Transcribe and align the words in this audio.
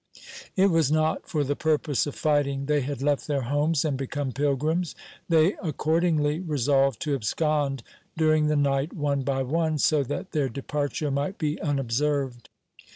It 0.55 0.71
was 0.71 0.91
not 0.91 1.27
for 1.29 1.43
the 1.43 1.55
purpose 1.55 2.07
of 2.07 2.15
fighting 2.15 2.65
they 2.65 2.81
had 2.81 3.03
left 3.03 3.27
their 3.27 3.43
homes 3.43 3.85
and 3.85 3.97
become 3.99 4.31
pilgrims. 4.31 4.95
They 5.29 5.53
accordingly 5.61 6.39
resolved 6.39 6.99
to 7.01 7.13
abscond 7.13 7.83
during 8.17 8.47
the 8.47 8.55
night 8.55 8.93
one 8.93 9.21
by 9.21 9.43
one, 9.43 9.77
so 9.77 10.01
that 10.05 10.31
their 10.31 10.49
departure 10.49 11.11
might 11.11 11.37
be 11.37 11.61
unobserved. 11.61 12.49